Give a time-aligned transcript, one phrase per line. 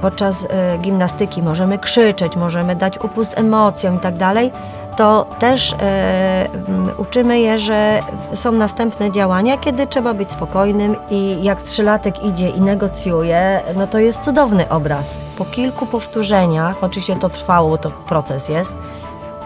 [0.00, 4.52] podczas e, gimnastyki możemy krzyczeć, możemy dać upust emocjom i tak dalej,
[4.96, 6.48] to też e,
[6.96, 8.00] uczymy je, że
[8.34, 13.98] są następne działania, kiedy trzeba być spokojnym i jak trzylatek idzie i negocjuje, no to
[13.98, 15.16] jest cudowny obraz.
[15.38, 18.72] Po kilku powtórzeniach, oczywiście to trwało, to proces jest,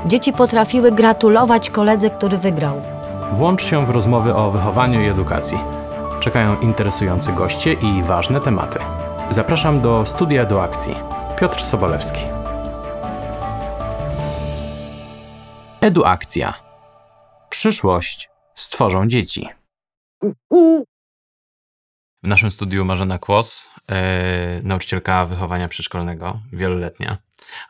[0.06, 2.82] dzieci potrafiły gratulować koledze, który wygrał.
[3.32, 5.58] Włącz się w rozmowy o wychowaniu i edukacji.
[6.20, 8.78] Czekają interesujący goście i ważne tematy.
[9.32, 10.94] Zapraszam do studia do akcji.
[11.40, 12.20] Piotr Sobolewski.
[15.80, 16.54] Eduakcja.
[17.50, 19.48] Przyszłość stworzą dzieci.
[22.22, 27.18] W naszym studiu Marzena Kłos, e, nauczycielka wychowania przedszkolnego, wieloletnia,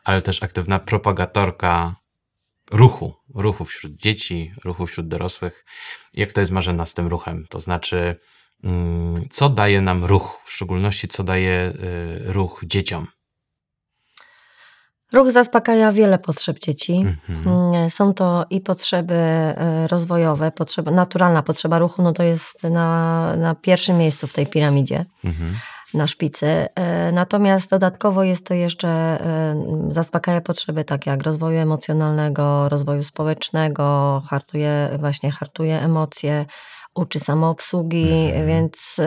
[0.03, 1.95] ale też aktywna propagatorka
[2.71, 5.65] ruchu, ruchu wśród dzieci, ruchu wśród dorosłych.
[6.13, 7.45] Jak to jest Marzena z tym ruchem?
[7.49, 8.19] To znaczy,
[9.29, 11.73] co daje nam ruch, w szczególności co daje
[12.29, 13.07] y, ruch dzieciom?
[15.13, 16.93] Ruch zaspokaja wiele potrzeb dzieci.
[17.29, 17.47] Mhm.
[17.73, 23.35] Mm, Są to i potrzeby e, rozwojowe, potrzeba, naturalna potrzeba ruchu, no to jest na,
[23.35, 25.55] na pierwszym miejscu w tej piramidzie, Mhm.
[25.93, 26.45] na szpicy.
[26.75, 29.17] E, Natomiast dodatkowo jest to jeszcze,
[29.87, 36.45] zaspokaja potrzeby takie jak rozwoju emocjonalnego, rozwoju społecznego, hartuje, właśnie hartuje emocje,
[36.95, 38.47] uczy samoobsługi, Mhm.
[38.47, 38.97] więc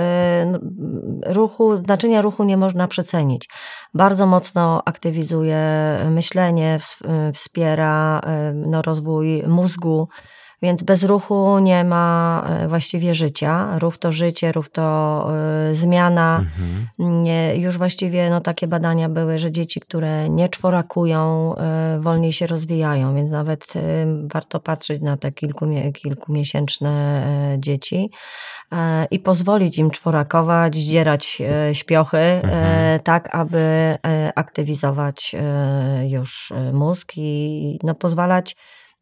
[0.46, 0.58] no,
[1.34, 3.48] ruchu, znaczenia ruchu nie można przecenić.
[3.94, 5.58] Bardzo mocno aktywizuje
[6.10, 6.78] myślenie,
[7.28, 8.20] y, wspiera
[8.50, 10.08] y, no, rozwój mózgu,
[10.62, 13.78] więc bez ruchu nie ma y, właściwie życia.
[13.78, 15.28] Ruch to życie, ruch to
[15.70, 16.38] y, zmiana.
[16.38, 16.86] Mhm.
[17.22, 21.54] Nie, już właściwie no, takie badania były, że dzieci, które nie czworakują,
[21.96, 23.66] y, wolniej się rozwijają, więc nawet
[24.32, 27.26] warto patrzeć na te kilkumie, kilkumiesięczne
[27.58, 28.10] dzieci
[29.10, 33.00] i pozwolić im czworakować, zdzierać śpiochy, Mhm.
[33.00, 33.96] tak aby
[34.34, 35.36] aktywizować
[36.08, 38.56] już mózg i no, pozwalać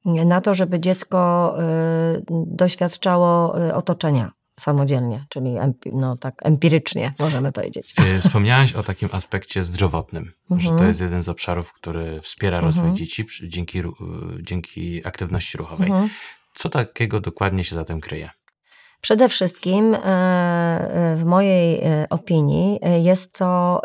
[0.04, 1.54] na to, żeby dziecko
[2.18, 5.54] y, doświadczało y, otoczenia samodzielnie, czyli
[5.92, 7.94] no, tak empirycznie, możemy powiedzieć.
[8.16, 10.88] Y, Wspomniałaś o takim aspekcie zdrowotnym, że to Mhm.
[10.88, 12.96] jest jeden z obszarów, który wspiera rozwój Mhm.
[12.96, 13.82] dzieci dzięki,
[14.42, 15.86] dzięki aktywności ruchowej.
[15.90, 16.08] Mhm.
[16.54, 18.30] Co takiego dokładnie się za tym kryje?
[19.00, 19.96] Przede wszystkim,
[21.16, 23.80] w mojej opinii, jest to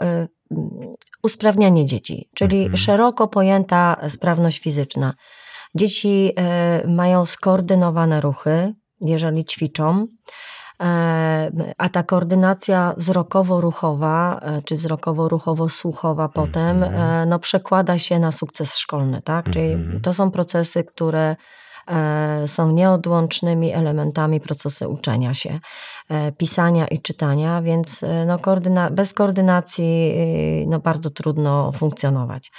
[1.23, 2.77] usprawnianie dzieci, czyli Mhm.
[2.77, 5.13] szeroko pojęta sprawność fizyczna.
[5.75, 10.07] Dzieci e, mają skoordynowane ruchy, jeżeli ćwiczą.
[10.81, 17.29] E, A ta koordynacja wzrokowo-ruchowa, e, czy wzrokowo-ruchowo-słuchowa potem, Mhm.
[17.29, 19.49] no, przekłada się na sukces szkolny, tak?
[19.49, 20.01] Czyli Mhm.
[20.01, 21.35] to są procesy, które
[22.47, 25.59] są nieodłącznymi elementami procesu uczenia się,
[26.09, 30.13] e, pisania i czytania, więc e, no, koordyna- bez koordynacji
[30.67, 32.51] no, bardzo trudno funkcjonować.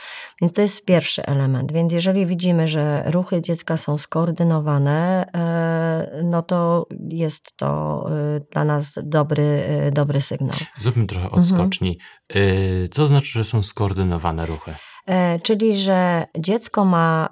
[0.42, 1.72] Więc to jest pierwszy element.
[1.72, 8.06] Więc jeżeli widzimy, że ruchy dziecka są skoordynowane, e, no to jest to
[8.52, 10.56] dla nas dobry, dobry sygnał.
[10.78, 11.42] Zróbmy trochę Mhm.
[11.42, 11.98] odskoczni.
[12.36, 14.74] Y, Co znaczy, że są skoordynowane ruchy?
[15.10, 17.28] E, Czyli, że dziecko ma,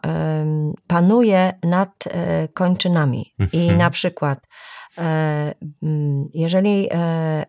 [0.87, 3.79] panuje nad e, kończynami i Mhm.
[3.79, 4.39] na przykład
[4.99, 5.55] e,
[6.35, 6.89] jeżeli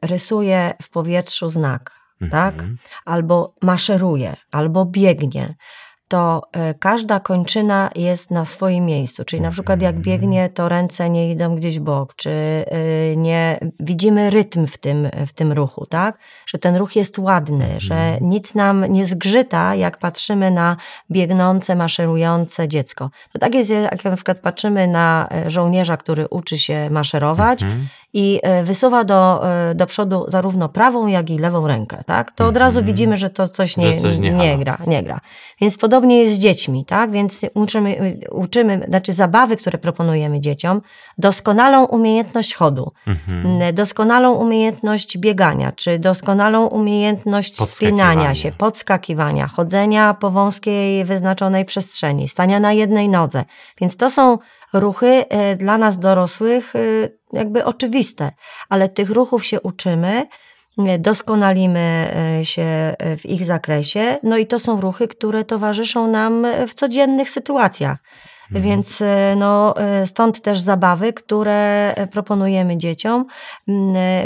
[0.02, 2.00] rysuje w powietrzu znak,
[2.32, 2.54] tak?
[2.54, 2.78] Mhm.
[3.06, 5.56] albo maszeruje, albo biegnie,
[6.10, 9.26] to e, każda kończyna jest na swoim miejscu.
[9.26, 10.04] Czyli na przykład jak Mhm.
[10.04, 15.10] biegnie, to ręce nie idą gdzieś w bok, czy e, nie widzimy rytm w tym,
[15.28, 16.18] w tym ruchu, tak?
[16.46, 17.80] Że ten ruch jest ładny, Mhm.
[17.80, 20.78] że nic nam nie zgrzyta, jak patrzymy na
[21.12, 23.10] biegnące, maszerujące dziecko.
[23.34, 27.88] To tak jest, jak na przykład patrzymy na e, żołnierza, który uczy się maszerować, Mhm.
[28.14, 32.32] I e, wysuwa do, e, do przodu zarówno prawą, jak i lewą rękę, tak?
[32.32, 32.86] To od razu Mhm.
[32.96, 35.20] widzimy, że to coś nie, coś nie nie, gra, nie gra.
[35.62, 37.12] Więc podobnie jest z dziećmi, tak?
[37.12, 40.82] Więc uczymy, uczymy, znaczy zabawy, które proponujemy dzieciom,
[41.18, 43.76] doskonalą umiejętność chodu, Mhm.
[43.76, 48.04] doskonalą umiejętność biegania, czy doskonalą umiejętność Podskakiwania.
[48.12, 53.46] spinania się, podskakiwania, chodzenia po wąskiej, wyznaczonej przestrzeni, stania na jednej nodze.
[53.82, 54.38] Więc to są
[54.74, 56.80] ruchy e, dla nas dorosłych e,
[57.34, 58.32] jakby oczywiste,
[58.70, 60.28] ale tych ruchów się uczymy,
[60.78, 62.14] e, doskonalimy
[62.44, 67.98] się w ich zakresie, no i to są ruchy, które towarzyszą nam w codziennych sytuacjach.
[68.52, 69.76] Więc e, no,
[70.06, 73.26] stąd też zabawy, które proponujemy dzieciom,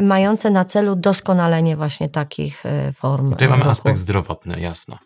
[0.02, 2.64] mające na celu doskonalenie właśnie takich
[2.96, 3.72] form Tutaj mamy ruchu.
[3.72, 4.98] aspekt zdrowotny, jasno.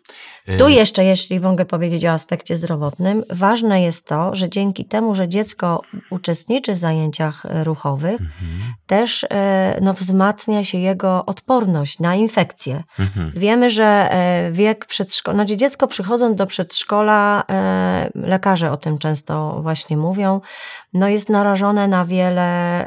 [0.48, 5.14] Y, Tu jeszcze, jeśli mogę powiedzieć o aspekcie zdrowotnym, ważne jest to, że dzięki temu,
[5.14, 8.74] że dziecko uczestniczy w zajęciach e, ruchowych, Mhm.
[8.86, 12.82] też e, no, wzmacnia się jego odporność na infekcje.
[12.98, 13.30] Mhm.
[13.36, 14.10] Wiemy, że
[14.52, 17.44] wiek przedszkolny, znaczy dziecko przychodząc do przedszkola,
[18.14, 20.40] lekarze o tym często właśnie mówią,
[20.92, 22.86] no jest narażone na wiele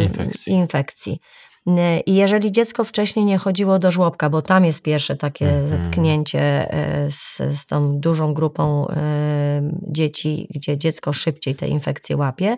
[0.00, 0.52] Infekcji.
[0.52, 1.20] infekcji.
[1.66, 5.68] N- I jeżeli dziecko wcześniej nie chodziło do żłobka, bo tam jest pierwsze takie Mhm.
[5.68, 12.56] zetknięcie e, z, z tą dużą grupą e, dzieci, gdzie dziecko szybciej te infekcje łapie,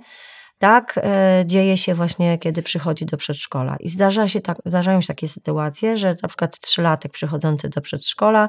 [0.59, 3.77] tak e, dzieje się właśnie, kiedy przychodzi do przedszkola.
[3.81, 8.49] I zdarza się tak, zdarzają się takie sytuacje, że na przykład trzylatek przychodzący do przedszkola,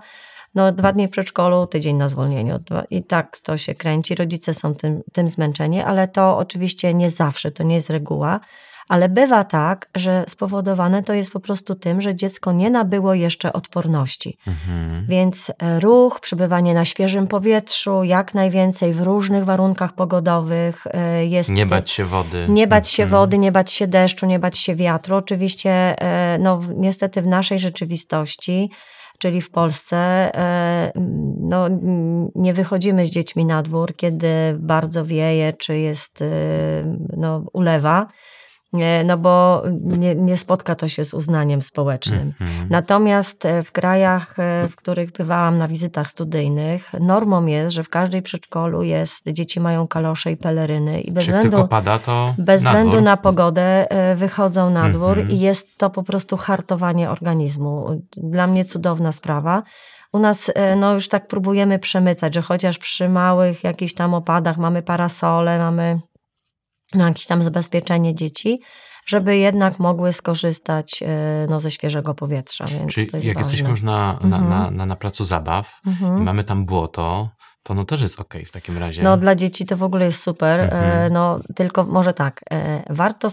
[0.56, 2.60] no dwa dni w przedszkolu, tydzień na zwolnieniu.
[2.90, 4.16] I tak to się kręci.
[4.16, 8.40] Rodzice są tym, tym zmęczeni, ale to oczywiście nie zawsze, to nie jest reguła.
[8.90, 13.54] Ale bywa tak, że spowodowane to jest po prostu tym, że dziecko nie nabyło jeszcze
[13.54, 14.38] odporności.
[14.48, 15.06] Mhm.
[15.10, 21.50] Więc e, ruch, przebywanie na świeżym powietrzu, jak najwięcej w różnych warunkach pogodowych e, jest.
[21.50, 22.46] Nie bać się wody.
[22.50, 23.22] Nie bać się Mhm.
[23.22, 25.16] wody, nie bać się deszczu, nie bać się wiatru.
[25.16, 28.70] Oczywiście, e, no, niestety w naszej rzeczywistości,
[29.18, 30.32] czyli w Polsce,
[31.40, 31.68] no,
[32.36, 34.28] nie wychodzimy z dziećmi na dwór, kiedy
[34.60, 36.24] bardzo wieje, czy jest,
[37.18, 38.08] no, ulewa,
[39.06, 42.34] no bo nie, nie spotka to się z uznaniem społecznym.
[42.42, 42.68] Mhm.
[42.70, 47.90] Natomiast e, w krajach, e, w których bywałam na wizytach studyjnych, normą jest, że w
[47.90, 52.64] każdej przedszkolu jest, dzieci mają kalosze i peleryny i bez Czy względu, pada, to bez
[52.64, 53.04] na względu dwór.
[53.04, 55.30] na pogodę e, wychodzą na dwór Mhm.
[55.30, 58.02] i jest to po prostu hartowanie organizmu.
[58.18, 59.64] Dla mnie cudowna sprawa.
[60.14, 64.58] U nas e, no, już tak próbujemy przemycać, że chociaż przy małych jakichś tam opadach
[64.58, 66.00] mamy parasole, mamy
[66.96, 68.60] no, jakieś tam zabezpieczenie dzieci,
[69.08, 71.08] żeby jednak mogły skorzystać e,
[71.50, 72.66] no, ze świeżego powietrza.
[72.66, 73.48] Więc Czyli to jest jak ważne.
[73.52, 74.50] jesteśmy już na, na, Mhm.
[74.50, 76.18] na, na, na placu zabaw Mhm.
[76.18, 77.30] i mamy tam błoto,
[77.64, 79.04] to no też jest okej w takim razie.
[79.04, 80.84] No dla dzieci to w ogóle jest super, Mhm.
[80.84, 83.30] e, no tylko może tak, e, warto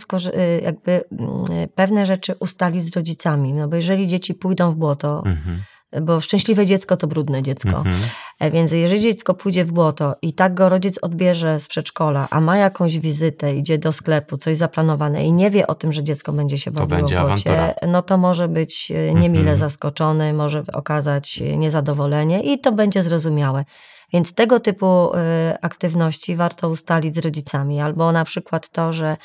[0.62, 1.44] jakby mm,
[1.74, 5.62] pewne rzeczy ustalić z rodzicami, no bo jeżeli dzieci pójdą w błoto, Mhm.
[6.02, 7.94] Bo szczęśliwe dziecko to brudne dziecko, Mhm.
[8.40, 12.40] E, więc jeżeli dziecko pójdzie w błoto i tak go rodzic odbierze z przedszkola, a
[12.40, 16.32] ma jakąś wizytę, idzie do sklepu, coś zaplanowane i nie wie o tym, że dziecko
[16.32, 17.88] będzie się bawiło będzie w błocie, awantura.
[17.92, 19.58] no to może być e, niemile Mhm.
[19.58, 23.64] zaskoczony, może okazać niezadowolenie i to będzie zrozumiałe.
[24.12, 29.16] Więc tego typu e, aktywności warto ustalić z rodzicami, albo na przykład to, że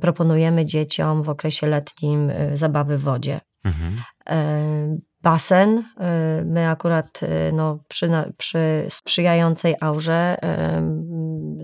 [0.00, 3.40] proponujemy dzieciom w okresie letnim e, zabawy w wodzie.
[3.64, 4.02] Mhm.
[4.30, 5.84] E, Basen.
[6.00, 7.20] e, My akurat
[7.52, 10.36] no, przy, przy sprzyjającej aurze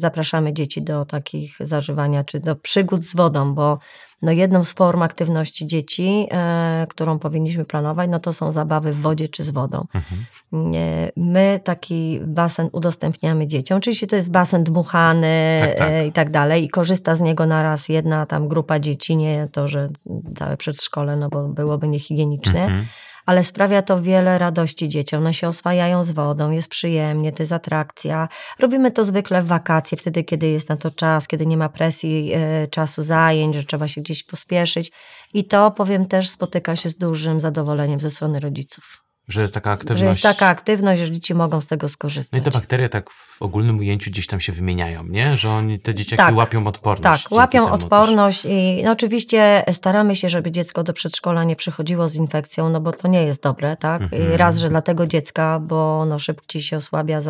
[0.01, 3.79] zapraszamy dzieci do takich zażywania, czy do przygód z wodą, bo
[4.23, 9.01] no, jedną z form aktywności dzieci, e, którą powinniśmy planować, no to są zabawy w
[9.01, 9.87] wodzie czy z wodą.
[9.95, 10.25] Mhm.
[10.53, 13.79] Nie, My taki basen udostępniamy dzieciom.
[13.79, 15.89] Oczywiście to jest basen dmuchany Tak, tak.
[15.91, 19.69] e, i tak dalej i korzysta z niego naraz jedna tam grupa dzieci, nie to,
[19.69, 19.89] że
[20.37, 22.87] całe przedszkole, no bo byłoby niehigieniczne, Mhm.
[23.29, 25.21] Ale sprawia to wiele radości dzieciom.
[25.21, 28.29] One się oswajają z wodą, jest przyjemnie, to jest atrakcja.
[28.59, 32.33] Robimy to zwykle w wakacje, wtedy, kiedy jest na to czas, kiedy nie ma presji
[32.35, 34.93] e, czasu zajęć, że trzeba się gdzieś pospieszyć.
[35.35, 39.08] I to, powiem, też spotyka się z dużym zadowoleniem ze strony rodziców.
[39.29, 40.01] Że jest taka aktywność.
[40.01, 42.41] Że jest taka aktywność, że dzieci mogą z tego No skorzystać.
[42.41, 45.37] i te bakterie tak w ogólnym ujęciu gdzieś tam się wymieniają, nie?
[45.37, 46.37] Że oni, te dzieciaki Tak.
[46.37, 47.23] łapią odporność.
[47.23, 47.85] Tak, łapią temu też.
[47.85, 52.81] odporność i no oczywiście staramy się, żeby dziecko do przedszkola nie przychodziło z infekcją, no
[52.81, 54.03] bo to nie jest dobre, tak?
[54.03, 54.35] Mhm.
[54.35, 57.21] I raz, że dla tego dziecka, bo no szybciej się osłabia,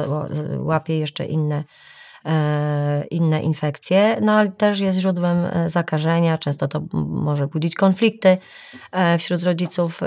[0.58, 1.64] łapie jeszcze inne,
[3.10, 8.38] inne infekcje, no ale też jest źródłem e, zakażenia, często to może budzić konflikty
[8.92, 10.02] e, wśród rodziców.
[10.02, 10.06] E,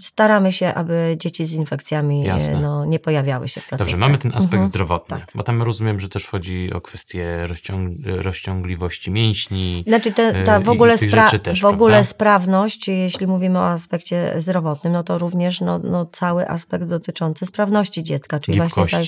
[0.00, 3.92] Staramy się, aby dzieci z infekcjami e, no, nie pojawiały się w placówce.
[3.92, 4.68] Dobrze, mamy ten aspekt Mhm.
[4.68, 5.28] zdrowotny, Tak.
[5.34, 9.84] bo tam rozumiem, że też chodzi o kwestię rozciąg rozciągliwości mięśni.
[9.86, 12.04] Znaczy te, ta w ogóle, spra- też, w ogóle prawda?
[12.10, 18.02] sprawność, jeśli mówimy o aspekcie zdrowotnym, no to również no, no, cały aspekt dotyczący sprawności
[18.02, 19.00] dziecka, czyli właśnie tak,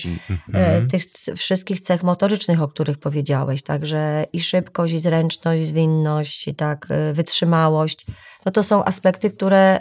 [0.54, 0.88] e, Mhm.
[0.88, 1.02] tych
[1.36, 2.15] wszystkich cech motorycznych,
[2.62, 8.06] o których powiedziałeś, także i szybkość, i zręczność, zwinność, i tak, e, wytrzymałość.
[8.46, 9.80] No to są aspekty, które,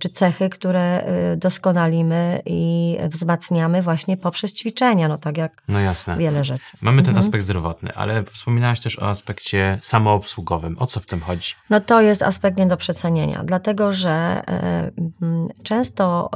[0.00, 1.04] czy cechy, które
[1.36, 6.16] doskonalimy i wzmacniamy właśnie poprzez ćwiczenia, no tak jak no jasne.
[6.16, 6.76] wiele rzeczy.
[6.82, 7.26] Mamy ten mhm.
[7.26, 10.76] aspekt zdrowotny, ale wspominałaś też o aspekcie samoobsługowym.
[10.78, 11.54] O co w tym chodzi?
[11.70, 14.42] No to jest aspekt nie do przecenienia, dlatego że
[15.62, 16.30] często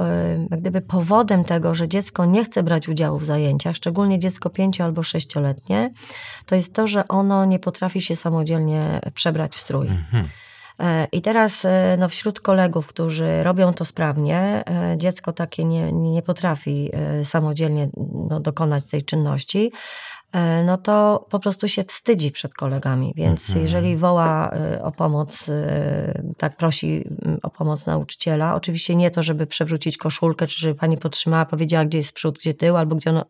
[0.51, 4.83] jak gdyby powodem tego, że dziecko nie chce brać udziału w zajęciach, szczególnie dziecko pięcio
[4.83, 5.93] albo sześcioletnie,
[6.45, 9.87] to jest to, że ono nie potrafi się samodzielnie przebrać w strój.
[9.87, 10.27] Mhm.
[10.79, 15.91] E, I teraz e, no, wśród kolegów, którzy robią to sprawnie, e, dziecko takie nie,
[15.91, 16.91] nie potrafi
[17.23, 17.87] samodzielnie
[18.29, 19.71] no, dokonać tej czynności,
[20.65, 23.13] no to po prostu się wstydzi przed kolegami.
[23.15, 23.65] Więc mhm.
[23.65, 29.23] jeżeli woła e, o pomoc, e, tak prosi mm, o pomoc nauczyciela, oczywiście nie to,
[29.23, 33.09] żeby przewrócić koszulkę, czy żeby pani podtrzymała, powiedziała, gdzie jest przód, gdzie tył, albo gdzie,
[33.09, 33.25] ono,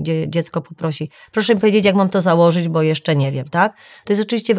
[0.00, 3.76] gdzie dziecko poprosi, proszę mi powiedzieć, jak mam to założyć, bo jeszcze nie wiem, tak?
[4.04, 4.54] To jest oczywiście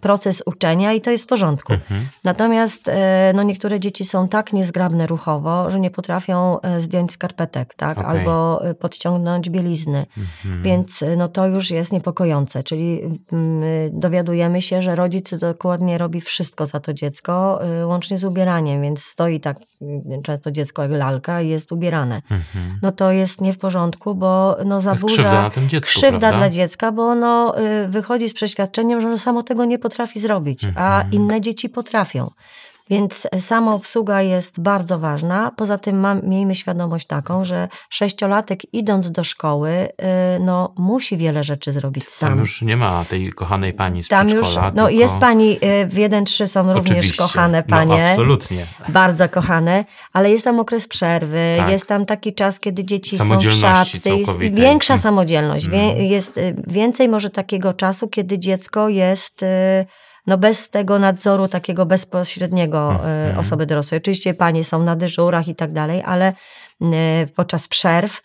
[0.00, 1.72] proces uczenia i to jest w porządku.
[1.72, 2.08] Mhm.
[2.24, 2.90] Natomiast
[3.34, 7.98] no, niektóre dzieci są tak niezgrabne ruchowo, że nie potrafią zdjąć skarpetek, tak?
[7.98, 8.10] Okay.
[8.10, 10.06] Albo podciągnąć bielizny.
[10.16, 10.62] Mhm.
[10.62, 13.00] Więc no to to już jest niepokojące, czyli
[13.32, 13.62] mm,
[14.00, 19.04] dowiadujemy się, że rodzic dokładnie robi wszystko za to dziecko, y, łącznie z ubieraniem, więc
[19.04, 22.16] stoi tak y, często dziecko jak lalka i jest ubierane.
[22.16, 22.78] Mhm.
[22.82, 27.02] No to jest nie w porządku, bo no zaburza krzywda, dziecku, krzywda dla dziecka, bo
[27.02, 30.86] ono y, wychodzi z przeświadczeniem, że ono samo tego nie potrafi zrobić, mhm.
[30.86, 32.30] a inne dzieci potrafią.
[32.92, 35.50] Więc sama obsługa jest bardzo ważna.
[35.56, 41.44] Poza tym mam, miejmy świadomość taką, że sześciolatek idąc do szkoły, y, no, musi wiele
[41.44, 42.28] rzeczy zrobić sam.
[42.28, 44.90] Tam już nie ma tej kochanej pani z Tam już, no tylko...
[44.90, 47.22] jest pani, y, w 1-3 są również Oczywiście.
[47.22, 48.02] kochane no, panie.
[48.02, 48.66] No, absolutnie.
[48.88, 51.70] Bardzo kochane, ale jest tam okres przerwy, tak.
[51.70, 55.96] jest tam taki czas, kiedy dzieci są w szatce, jest większa samodzielność, mm.
[55.96, 59.44] jest y, więcej może takiego czasu, kiedy dziecko jest
[60.26, 63.38] no bez tego nadzoru takiego bezpośredniego mm.
[63.38, 64.00] osoby dorosłej.
[64.00, 66.32] Oczywiście panie są na dyżurach i tak dalej, ale
[66.82, 68.22] e, podczas przerw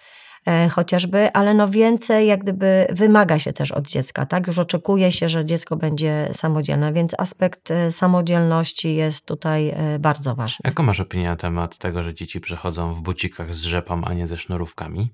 [0.47, 4.47] e, chociażby, ale no więcej jak gdyby wymaga się też od dziecka, tak?
[4.47, 10.63] Już oczekuje się, że dziecko będzie samodzielne, więc aspekt samodzielności jest tutaj bardzo ważny.
[10.63, 14.27] Jaką masz opinię na temat tego, że dzieci przychodzą w bucikach z rzepą, a nie
[14.27, 15.13] ze sznurówkami?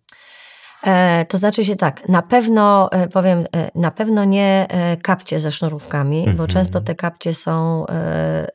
[0.84, 4.68] E, to znaczy się tak, na pewno e, powiem, e, na pewno nie
[5.02, 6.50] kapcie ze sznurówkami, bo mhm.
[6.50, 7.86] często te kapcie są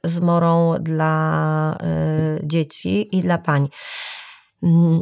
[0.04, 1.78] zmorą dla
[2.42, 3.68] dzieci i dla pań.
[4.62, 5.00] Mm,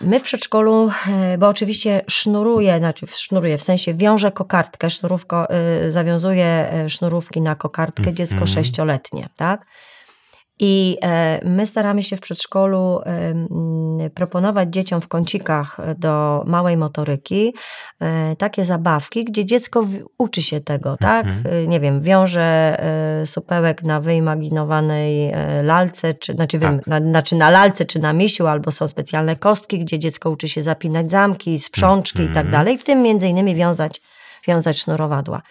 [0.00, 0.90] my w przedszkolu,
[1.38, 5.46] bo oczywiście sznuruję, znaczy sznuruję, w sensie wiążę kokardkę, sznurówko,
[5.88, 8.46] zawiązuję sznurówki na kokardkę dziecko mhm.
[8.46, 9.66] sześcioletnie, tak?
[10.64, 13.00] I e, my staramy się w przedszkolu
[14.14, 17.54] proponować dzieciom w kącikach do małej motoryki
[18.00, 19.86] e, takie zabawki, gdzie dziecko
[20.18, 21.26] uczy się tego, tak?
[21.26, 21.64] Mhm.
[21.64, 22.76] E, nie wiem, wiąże
[23.26, 26.86] supełek na wyimaginowanej lalce, czy, znaczy, tak.
[26.86, 30.62] na, znaczy na lalce, czy na misiu, albo są specjalne kostki, gdzie dziecko uczy się
[30.62, 32.32] zapinać zamki, sprzączki mhm.
[32.32, 32.64] i tak mhm.
[32.64, 34.00] dalej, w tym między innymi wiązać,
[34.46, 35.42] wiązać sznurowadła.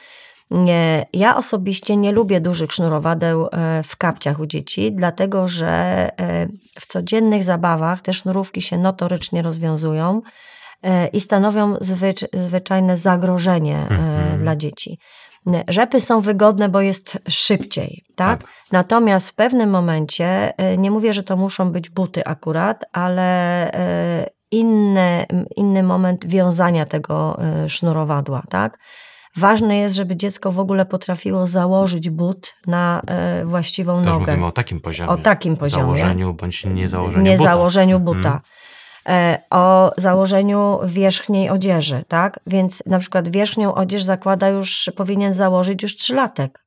[1.14, 6.48] Ja osobiście nie lubię dużych sznurowadeł e, w kapciach u dzieci, dlatego że e,
[6.80, 10.22] w codziennych zabawach te sznurówki się notorycznie rozwiązują
[10.84, 11.76] e, i stanowią
[12.32, 14.40] zwyczajne zagrożenie mhm.
[14.40, 15.00] dla dzieci.
[15.68, 18.40] Rzepy są wygodne, bo jest szybciej, tak?
[18.40, 18.50] tak?
[18.72, 23.72] Natomiast w pewnym momencie, nie mówię, że to muszą być buty akurat, ale
[24.52, 28.78] inny, inny moment wiązania tego sznurowadła, tak?
[29.38, 34.32] Ważne jest, żeby dziecko w ogóle potrafiło założyć but na e, właściwą Też nogę.
[34.32, 35.10] mówimy o takim poziomie.
[35.10, 35.84] O takim poziomie.
[35.84, 37.50] Założeniu bądź nie założeniu nie buta.
[37.50, 38.18] założeniu mhm.
[38.18, 38.42] buta.
[39.10, 42.40] E, o założeniu wierzchniej odzieży, tak?
[42.48, 46.66] Więc na przykład wierzchnią odzież zakłada już, powinien założyć już trzylatek.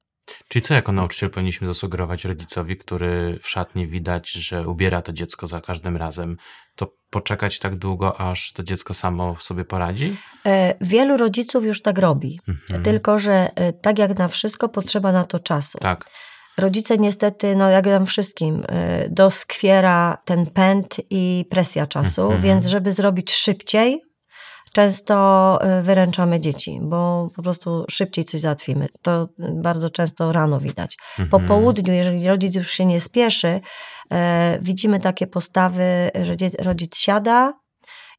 [0.49, 5.47] Czyli co jako nauczyciel powinniśmy zasugerować rodzicowi, który w szatni widać, że ubiera to dziecko
[5.47, 6.37] za każdym razem?
[6.77, 10.17] To poczekać tak długo, aż to dziecko samo sobie poradzi?
[10.47, 12.41] E, wielu rodziców już tak robi.
[12.49, 12.83] Mhm.
[12.83, 15.79] Tylko, że e, tak jak na wszystko, potrzeba na to czasu.
[15.79, 16.05] Tak.
[16.59, 22.43] Rodzice niestety, no jak nam wszystkim, e, doskwiera ten pęd i presja czasu, mhm.
[22.43, 24.03] więc żeby zrobić szybciej,
[24.75, 28.89] często y, wyręczamy dzieci, bo po prostu szybciej coś załatwimy.
[29.03, 30.97] To bardzo często rano widać.
[31.19, 31.29] Mhm.
[31.29, 33.61] Po południu, jeżeli rodzic już się nie spieszy,
[34.13, 37.53] e, widzimy takie postawy, że rodzic siada,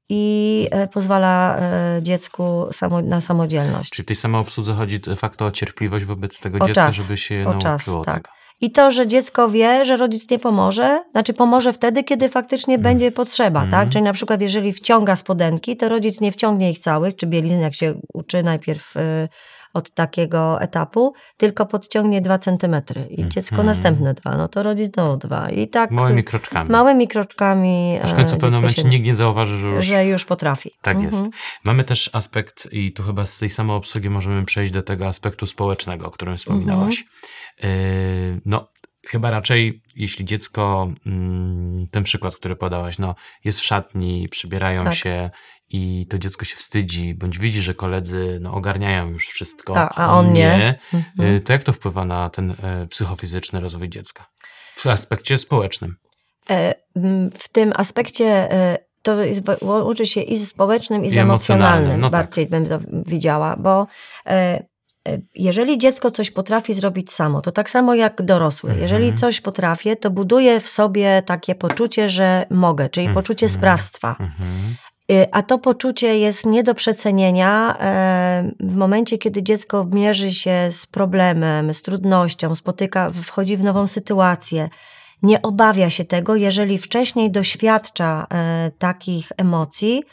[0.09, 3.89] i e, pozwala e, dziecku samo, na samodzielność.
[3.89, 7.43] Czyli tej samoobsłudze chodzi de facto o cierpliwość wobec tego o dziecka, czas, żeby się
[7.43, 7.61] nauczyło.
[7.61, 8.23] Czas, tak.
[8.23, 8.44] tak.
[8.61, 12.83] I to, że dziecko wie, że rodzic nie pomoże, znaczy pomoże wtedy, kiedy faktycznie mm.
[12.83, 13.71] będzie potrzeba, mm.
[13.71, 13.89] tak?
[13.89, 17.75] Czyli na przykład jeżeli wciąga spodenki, to rodzic nie wciągnie ich całych, czy bielizny, jak
[17.75, 19.27] się uczy najpierw y,
[19.75, 23.65] od takiego etapu, tylko podciągnie dwa centymetry i dziecko Mhm.
[23.67, 25.49] następne dwa, no to rodzi znowu dwa.
[25.49, 26.69] I tak Małymi kroczkami.
[26.69, 29.67] małymi kroczkami Aż w końcu w e, pewnym dziecko momencie się- nikt nie zauważy, że
[29.67, 30.71] już że już potrafi.
[30.81, 31.13] Tak jest.
[31.17, 31.31] Mhm.
[31.65, 35.45] Mamy też aspekt, i tu chyba z tej samej obsługi możemy przejść do tego aspektu
[35.45, 37.03] społecznego, o którym wspominałaś.
[37.63, 37.73] Mhm.
[38.35, 38.67] Yy, no,
[39.07, 44.93] chyba raczej, jeśli dziecko, mm, ten przykład, który podałaś, no, jest w szatni, przybierają Tak.
[44.95, 45.29] się
[45.69, 50.13] i to dziecko się wstydzi, bądź widzi, że koledzy no, ogarniają już wszystko, Tak, a
[50.13, 50.77] on nie.
[50.93, 51.33] Mhm.
[51.33, 54.25] yy, to jak to wpływa na ten e, psychofizyczny rozwój dziecka?
[54.75, 55.95] W aspekcie społecznym.
[56.49, 56.75] E,
[57.39, 59.15] W tym aspekcie e, to
[59.61, 62.01] łączy się i z społecznym, i z I emocjonalnym, emocjonalnym.
[62.01, 62.25] no tak.
[62.25, 63.87] bardziej bym to widziała, bo
[65.35, 68.69] jeżeli dziecko coś potrafi zrobić samo, to tak samo jak dorosły.
[68.69, 68.81] Mhm.
[68.83, 73.59] Jeżeli coś potrafię, to buduje w sobie takie poczucie, że mogę, czyli poczucie Mhm.
[73.59, 74.15] sprawstwa.
[74.19, 74.75] Mhm.
[75.11, 80.67] Y, A to poczucie jest nie do przecenienia e, w momencie, kiedy dziecko mierzy się
[80.71, 84.69] z problemem, z trudnością, spotyka, wchodzi w nową sytuację.
[85.23, 90.03] Nie obawia się tego, jeżeli wcześniej doświadcza e, takich emocji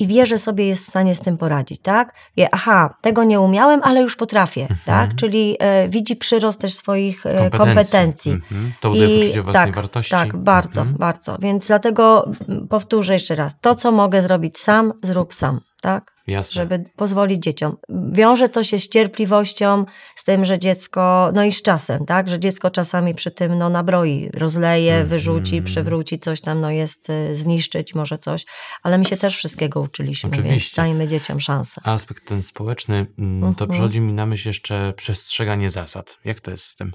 [0.00, 2.14] i wie, że sobie jest w stanie z tym poradzić, tak?
[2.36, 5.14] Wie, aha, tego nie umiałem, ale już potrafię, tak?
[5.16, 8.32] Czyli e, widzi przyrost też swoich e, kompetencji.
[8.32, 8.72] Mhm.
[8.80, 10.10] To buduje poczucie własnej tak, wartości.
[10.10, 10.98] Tak, bardzo, Mhm.
[10.98, 11.36] bardzo.
[11.40, 12.30] Więc dlatego
[12.68, 13.52] powtórzę jeszcze raz.
[13.60, 16.11] To, co mogę zrobić sam, zrób sam, tak?
[16.26, 16.62] Jasne.
[16.62, 17.76] Żeby pozwolić dzieciom.
[18.12, 19.84] Wiąże to się z cierpliwością,
[20.16, 22.28] z tym, że dziecko, no i z czasem, tak?
[22.28, 25.08] Że dziecko czasami przy tym no, nabroi, rozleje, Mhm.
[25.08, 28.44] wyrzuci, przewróci, coś tam, no jest, y, zniszczyć może coś.
[28.82, 30.76] Ale my się też wszystkiego uczyliśmy, więc Oczywiście.
[30.76, 31.80] dajmy dzieciom szansę.
[31.84, 33.70] A aspekt ten społeczny, mm, to Mhm.
[33.70, 36.18] przychodzi mi na myśl jeszcze przestrzeganie zasad.
[36.24, 36.92] Jak to jest z tym?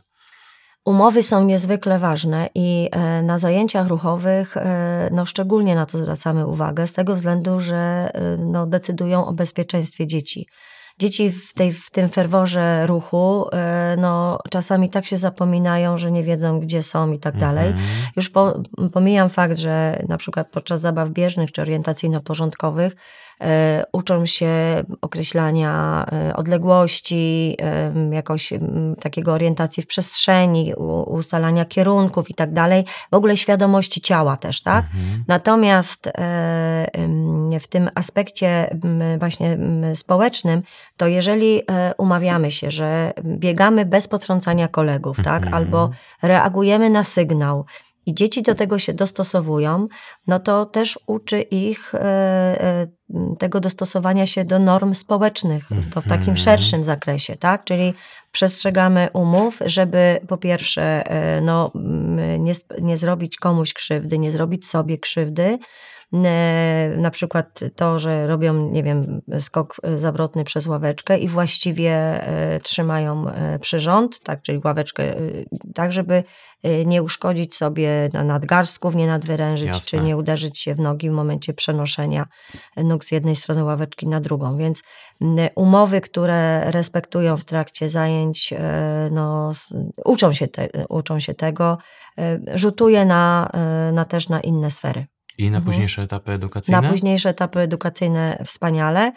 [0.87, 6.47] Umowy są niezwykle ważne i e, na zajęciach ruchowych e, no, szczególnie na to zwracamy
[6.47, 7.75] uwagę, z tego względu, że
[8.13, 10.47] e, no, decydują o bezpieczeństwie dzieci.
[10.99, 13.49] Dzieci w, tej, w tym ferworze ruchu
[13.97, 17.67] no, czasami tak się zapominają, że nie wiedzą, gdzie są i tak dalej.
[17.67, 17.87] Mhm.
[18.15, 18.59] Już po,
[18.93, 22.91] pomijam fakt, że na przykład podczas zabaw bieżnych czy orientacyjno-porządkowych
[23.91, 24.49] uczą się
[25.01, 28.53] określania e, odległości, e, jakoś
[29.01, 30.73] takiego orientacji w przestrzeni,
[31.05, 34.85] ustalania kierunków i tak dalej, w ogóle świadomości ciała też, tak?
[34.85, 35.23] Mhm.
[35.27, 36.11] Natomiast e,
[37.59, 38.77] w tym aspekcie
[39.19, 39.57] właśnie
[39.95, 40.61] społecznym,
[40.97, 45.45] to jeżeli e, umawiamy się, że biegamy bez potrącania kolegów, tak?
[45.45, 45.53] Mhm.
[45.53, 45.89] Albo
[46.21, 47.65] reagujemy na sygnał
[48.07, 49.87] i dzieci do tego się dostosowują,
[50.27, 52.87] no to też uczy ich e, e,
[53.39, 56.37] tego dostosowania się do norm społecznych, to w takim Mhm.
[56.37, 57.63] szerszym zakresie, tak?
[57.63, 57.93] Czyli
[58.31, 64.67] przestrzegamy umów, żeby po pierwsze e, no, m, nie, nie zrobić komuś krzywdy, nie zrobić
[64.67, 65.59] sobie krzywdy,
[66.97, 73.29] na przykład to, że robią, nie wiem, skok zawrotny przez ławeczkę i właściwie e, trzymają
[73.29, 75.03] e, przyrząd, tak, czyli ławeczkę,
[75.75, 76.23] tak, żeby
[76.85, 79.99] nie uszkodzić sobie na nadgarstków, nie nadwyrężyć, Jasne.
[79.99, 82.27] czy nie uderzyć się w nogi w momencie przenoszenia
[82.77, 84.57] nóg z jednej strony ławeczki na drugą.
[84.57, 84.83] Więc
[85.55, 88.53] umowy, które respektują w trakcie zajęć,
[89.11, 89.51] no,
[90.05, 91.77] uczą się, te, uczą się tego,
[92.53, 93.51] rzutuje na,
[93.93, 95.05] na też na inne sfery.
[95.37, 95.63] I na Mhm.
[95.65, 96.81] późniejsze etapy edukacyjne?
[96.81, 99.11] Na późniejsze etapy edukacyjne wspaniale,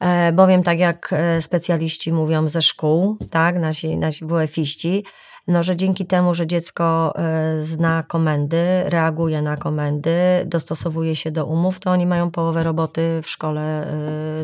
[0.00, 5.04] e, bowiem tak jak e, specjaliści mówią ze szkół, tak, nasi, nasi WF-iści,
[5.48, 10.12] no, że dzięki temu, że dziecko e, zna komendy, reaguje na komendy,
[10.46, 13.94] dostosowuje się do umów, to oni mają połowę roboty w szkole e,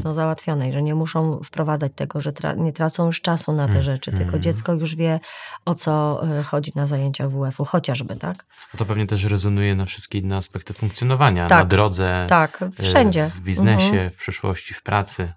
[0.05, 3.83] no, załatwionej, że nie muszą wprowadzać tego, że tra- nie tracą już czasu na te
[3.83, 4.43] rzeczy, tylko Mhm.
[4.43, 5.21] dziecko już wie,
[5.65, 8.47] o co e, chodzi na zajęciach WF-u, chociażby, tak?
[8.75, 11.69] A to pewnie też rezonuje na wszystkie inne aspekty funkcjonowania, na Tak.
[11.69, 13.27] drodze, Tak, wszędzie.
[13.35, 14.11] w biznesie, Mhm.
[14.11, 15.33] w przyszłości, w pracy.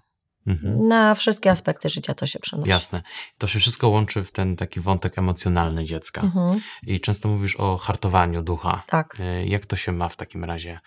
[0.46, 0.88] Mhm.
[0.88, 2.70] Na wszystkie aspekty życia to się przenosi.
[2.70, 3.02] Jasne.
[3.38, 6.20] To się wszystko łączy w ten taki wątek emocjonalny dziecka.
[6.20, 8.82] Mhm, I często mówisz o hartowaniu ducha.
[8.86, 9.16] tak.
[9.20, 10.80] E, Jak to się ma w takim razie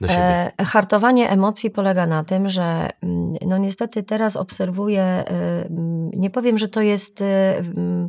[0.00, 0.52] do siebie?
[0.58, 6.30] E, hartowanie emocji polega na tym, że mm, no niestety teraz obserwuję, e, mm, nie
[6.30, 8.08] powiem, że to jest e, mm,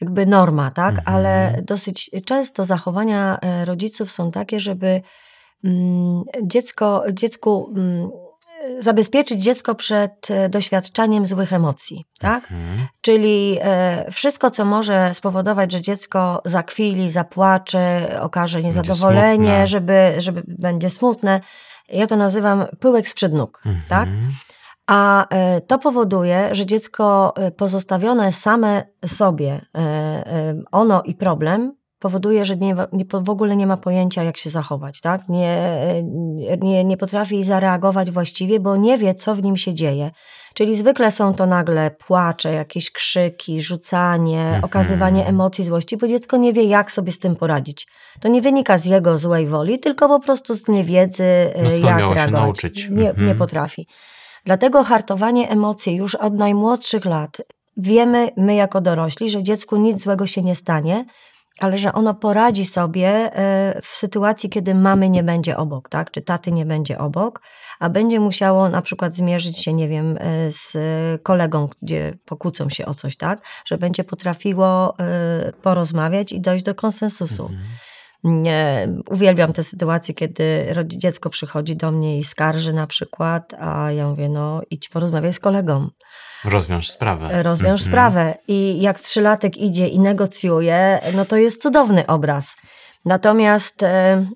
[0.00, 1.16] jakby norma, tak, Mhm.
[1.16, 5.00] ale dosyć często zachowania rodziców są takie, żeby
[6.42, 7.74] dziecko, dziecku
[8.78, 12.42] zabezpieczyć dziecko przed e, doświadczaniem złych emocji, tak?
[12.42, 12.86] Mhm.
[13.00, 20.90] Czyli e, wszystko, co może spowodować, że dziecko zakwili, zapłacze, okaże niezadowolenie, żeby, żeby będzie
[20.90, 21.40] smutne.
[21.88, 24.08] Ja to nazywam pyłek sprzed nóg, tak?
[24.08, 24.32] Mhm.
[24.86, 29.60] A e, to powoduje, że dziecko pozostawione same sobie,
[30.72, 35.00] ono i problem, powoduje, że nie, nie, w ogóle nie ma pojęcia, jak się zachować,
[35.00, 35.28] tak?
[35.28, 35.74] Nie,
[36.60, 40.10] nie, nie potrafi zareagować właściwie, bo nie wie, co w nim się dzieje.
[40.54, 44.64] Czyli zwykle są to nagle płacze, jakieś krzyki, rzucanie, mhm.
[44.64, 47.86] okazywanie emocji złości, bo dziecko nie wie, jak sobie z tym poradzić.
[48.20, 51.24] To nie wynika z jego złej woli, tylko po prostu z niewiedzy,
[51.62, 52.24] no, jak reagować.
[52.24, 52.88] Się nauczyć.
[52.90, 53.26] Nie, mhm.
[53.28, 53.86] nie potrafi.
[54.44, 57.40] Dlatego hartowanie emocji już od najmłodszych lat
[57.78, 61.04] wiemy my jako dorośli, że dziecku nic złego się nie stanie,
[61.58, 66.10] ale że ono poradzi sobie e, w sytuacji, kiedy mamy nie będzie obok, tak?
[66.10, 67.40] Czy taty nie będzie obok,
[67.78, 70.76] a będzie musiało na przykład zmierzyć się, nie wiem, e, z
[71.22, 73.40] kolegą, gdzie pokłócą się o coś, tak?
[73.64, 77.42] Że będzie potrafiło e, porozmawiać i dojść do konsensusu.
[77.42, 77.60] Mhm.
[79.10, 84.28] Uwielbiam te sytuacje, kiedy dziecko przychodzi do mnie i skarży na przykład, a ja mówię,
[84.28, 85.88] no idź porozmawiaj z kolegą.
[86.44, 87.42] Rozwiąż sprawę.
[87.42, 87.88] Rozwiąż mm-hmm.
[87.88, 88.34] sprawę.
[88.48, 92.56] I jak trzylatek idzie i negocjuje, no to jest cudowny obraz.
[93.04, 94.26] Natomiast e,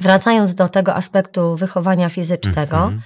[0.00, 2.98] wracając do tego aspektu wychowania fizycznego, mm-hmm.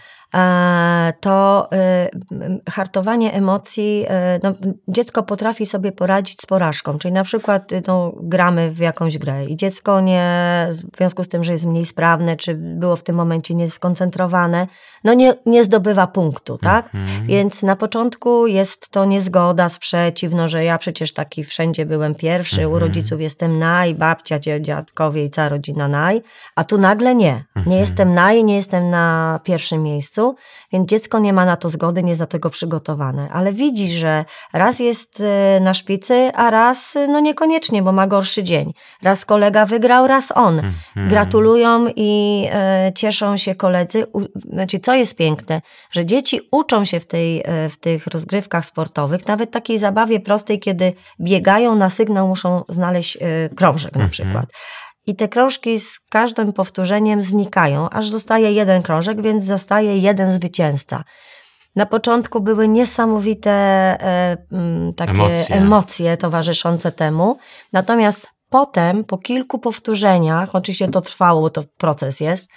[1.20, 4.04] To y, hartowanie emocji,
[4.36, 4.52] y, no,
[4.88, 9.44] dziecko potrafi sobie poradzić z porażką, czyli na przykład y, no, gramy w jakąś grę
[9.44, 13.16] i dziecko nie, w związku z tym, że jest mniej sprawne, czy było w tym
[13.16, 14.66] momencie nieskoncentrowane,
[15.04, 16.84] no nie, nie zdobywa punktu, tak?
[16.94, 17.26] Mhm.
[17.26, 22.62] Więc na początku jest to niezgoda, sprzeciw, no, że ja przecież taki wszędzie byłem pierwszy,
[22.62, 22.72] mhm.
[22.72, 26.22] u rodziców jestem naj, babcia, dziadkowie i cała rodzina naj,
[26.56, 27.44] a tu nagle nie.
[27.56, 27.80] Nie mhm.
[27.80, 30.21] jestem naj, nie jestem na pierwszym miejscu,
[30.72, 33.28] więc dziecko nie ma na to zgody, nie jest do tego przygotowane.
[33.32, 38.06] Ale widzi, że raz jest y, na szpicy, a raz y, no niekoniecznie, bo ma
[38.06, 38.72] gorszy dzień.
[39.02, 40.58] Raz kolega wygrał, raz on.
[40.58, 41.08] Mhm.
[41.08, 44.06] Gratulują i e, cieszą się koledzy.
[44.52, 49.50] Znaczy, co jest piękne, że dzieci uczą się w, tej, w tych rozgrywkach sportowych, nawet
[49.50, 54.46] takiej zabawie prostej, kiedy biegają na sygnał, muszą znaleźć e, krążek na mhm.
[55.06, 61.04] I te krążki z każdym powtórzeniem znikają, aż zostaje jeden krążek, więc zostaje jeden zwycięzca.
[61.76, 64.36] Na początku były niesamowite e,
[64.96, 65.56] takie emocje.
[65.56, 67.36] emocje towarzyszące temu,
[67.72, 72.48] natomiast potem, po kilku powtórzeniach, oczywiście to trwało, bo to proces jest,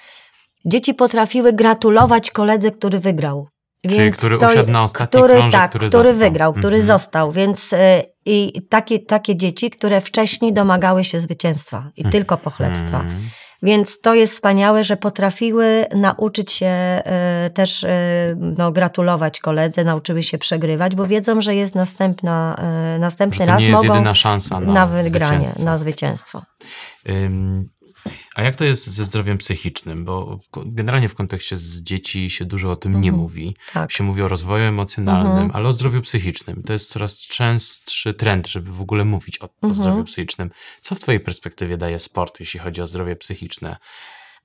[0.66, 3.48] dzieci potrafiły gratulować koledze, który wygrał.
[3.90, 6.88] Czyli więc który to, usiadł na ostatni który, krążek, tak, który, który wygrał, który mhm.
[6.88, 7.32] został.
[7.32, 7.78] Więc y,
[8.26, 12.12] i takie, takie dzieci, które wcześniej domagały się zwycięstwa i mhm.
[12.12, 13.06] tylko pochlebstwa.
[13.64, 17.02] Więc to jest wspaniałe, że potrafiły nauczyć się
[17.46, 17.88] y, też y,
[18.58, 22.56] no, gratulować koledze, nauczyły się przegrywać, bo wiedzą, że jest następna,
[22.96, 26.42] y, następny że to raz nie jest mogą jedyna szansa na, na wygranie, na zwycięstwo.
[28.36, 30.06] A jak to jest ze zdrowiem psychicznym?
[30.06, 33.04] Bo w, generalnie w kontekście z dzieci się dużo o tym mhm.
[33.04, 33.56] nie mówi.
[33.74, 33.92] Tak.
[33.92, 35.52] Się mówi o rozwoju emocjonalnym, mhm.
[35.54, 36.64] ale o zdrowiu psychicznym.
[36.64, 39.72] To jest coraz częstszy trend, żeby w ogóle mówić o, mhm.
[39.72, 40.50] o zdrowiu psychicznym.
[40.82, 43.78] Co w Twojej perspektywie daje sport, jeśli chodzi o zdrowie psychiczne?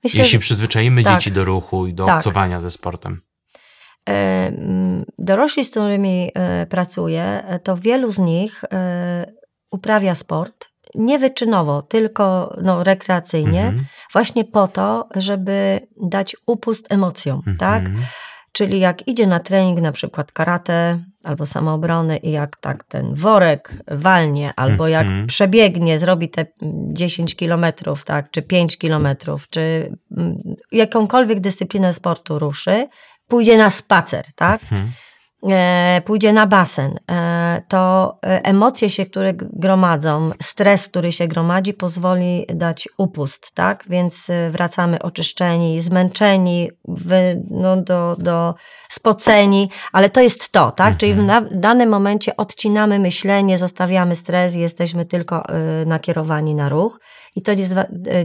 [0.03, 1.13] Myślę, jeśli przyzwyczaimy tak.
[1.13, 2.17] dzieci do ruchu i do tak.
[2.17, 3.21] obcowania ze sportem.
[4.09, 4.51] E,
[5.17, 8.63] dorośli, z którymi e, pracuję, e, to wielu z nich
[9.71, 13.85] uprawia sport nie wyczynowo, tylko no, rekreacyjnie, mhm.
[14.13, 17.57] właśnie po to, żeby dać upust emocjom, mhm.
[17.57, 17.83] tak?
[18.51, 23.73] Czyli jak idzie na trening, na przykład karate albo samoobrony i jak tak ten worek
[23.87, 25.27] walnie, albo jak mhm.
[25.27, 26.45] przebiegnie, zrobi te
[26.93, 32.87] 10 kilometrów, tak, czy 5 kilometrów, czy mm, jakąkolwiek dyscyplinę sportu ruszy,
[33.27, 34.61] pójdzie na spacer, tak?
[34.63, 34.91] Mhm
[36.05, 42.45] pójdzie na basen, e, to e, emocje się, które gromadzą, stres, który się gromadzi, pozwoli
[42.49, 43.83] dać upust, tak?
[43.89, 48.55] Więc wracamy oczyszczeni, zmęczeni, wy, no, do, do
[48.89, 50.93] spoceni, ale to jest to, tak?
[50.93, 50.97] Mhm.
[50.97, 55.43] Czyli w, na, w danym momencie odcinamy myślenie, zostawiamy stres jesteśmy tylko
[55.85, 56.99] nakierowani na ruch.
[57.35, 57.51] I to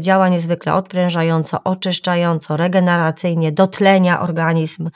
[0.01, 4.91] działa niezwykle odprężająco, oczyszczająco, regeneracyjnie, dotlenia organizm, E,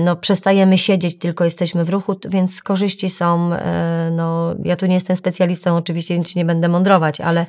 [0.00, 4.94] no, przestajemy siedzieć, tylko jesteśmy w ruchu, więc korzyści są, e, no, ja tu nie
[4.94, 7.46] jestem specjalistą oczywiście, więc nie będę mądrować, ale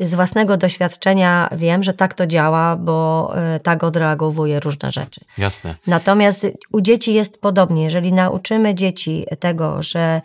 [0.00, 5.20] z własnego doświadczenia wiem, że tak to działa, bo e, tak odreagowuje różne rzeczy.
[5.38, 5.74] Jasne.
[5.86, 7.84] Natomiast u dzieci jest podobnie.
[7.84, 10.20] Jeżeli nauczymy dzieci tego, że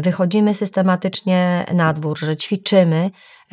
[0.00, 3.10] wychodzimy systematycznie na dwór, że ćwiczymy,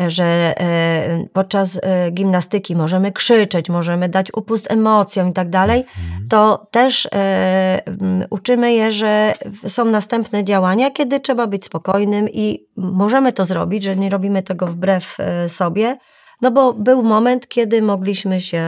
[0.08, 6.27] że e, podczas e, gimnastyki możemy krzyczeć, możemy dać upust emocjom i tak dalej, mhm.
[6.29, 7.81] to też e,
[8.29, 9.34] uczymy je, że
[9.67, 14.67] są następne działania, kiedy trzeba być spokojnym i możemy to zrobić, że nie robimy tego
[14.67, 15.97] wbrew sobie,
[16.41, 18.63] no bo był moment, kiedy mogliśmy się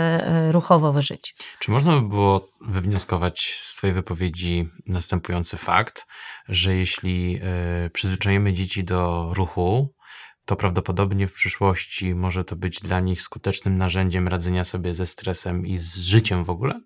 [0.52, 1.36] ruchowo wyżyć.
[1.60, 6.06] Czy można by było wywnioskować z Twojej wypowiedzi następujący fakt,
[6.48, 7.42] że jeśli
[7.94, 9.97] przyzwyczajemy dzieci do ruchu,
[10.48, 15.66] to prawdopodobnie w przyszłości może to być dla nich skutecznym narzędziem radzenia sobie ze stresem
[15.66, 16.82] i z życiem w ogóle?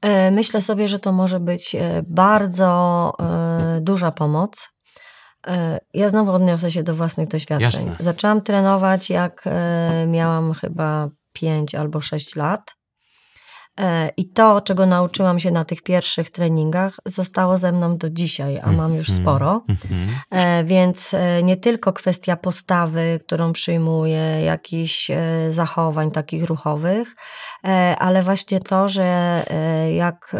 [0.00, 4.68] E, myślę sobie, że to może być e, bardzo e, duża pomoc.
[5.94, 7.86] Ja znowu odniosę się do własnych doświadczeń.
[7.86, 7.96] Jasne.
[8.00, 9.44] Zaczęłam trenować, jak
[10.06, 12.76] miałam chyba 5 albo 6 lat.
[13.80, 18.60] E, I to, czego nauczyłam się na tych pierwszych treningach, zostało ze mną do dzisiaj,
[18.62, 19.24] a mam już mhm.
[19.24, 19.64] sporo.
[19.68, 20.64] Mm-hmm.
[20.64, 25.10] Więc e, nie tylko kwestia postawy, którą przyjmuję, jakichś
[25.50, 27.14] zachowań takich ruchowych,
[27.98, 29.42] ale właśnie to, że
[29.94, 30.36] jak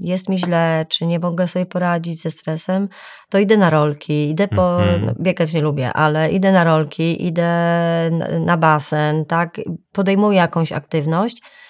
[0.00, 2.88] jest mi źle, czy nie mogę sobie poradzić ze stresem,
[3.30, 5.02] to idę na rolki, idę po, mm-hmm.
[5.06, 7.50] no, biegać nie lubię, ale idę na rolki, idę
[8.40, 9.60] na basen, tak,
[9.92, 11.65] podejmuję jakąś aktywność E,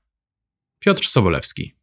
[0.79, 1.80] Piotr Sobolewski.